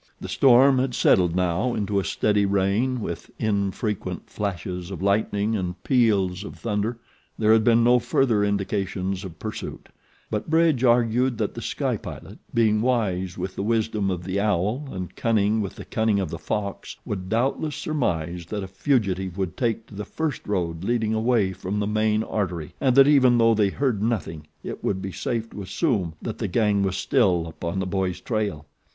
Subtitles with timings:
[0.19, 5.75] The storm had settled now into a steady rain with infrequent flashes of lightning and
[5.83, 6.97] peals of thunder.
[7.37, 9.89] There had been no further indications of pursuit;
[10.31, 14.87] but Bridge argued that The Sky Pilot, being wise with the wisdom of the owl
[14.91, 19.55] and cunning with the cunning of the fox, would doubtless surmise that a fugitive would
[19.55, 23.53] take to the first road leading away from the main artery, and that even though
[23.53, 27.77] they heard nothing it would be safe to assume that the gang was still upon
[27.77, 28.65] the boy's trail.